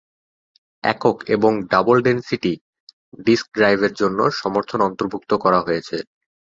[0.83, 2.53] একক এবং double density
[3.19, 5.97] disk ড্রাইভের জন্য সমর্থন অন্তর্ভুক্ত করা হয়েছে।